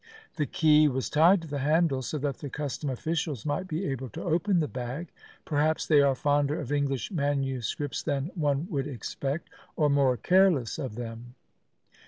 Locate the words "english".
6.71-7.11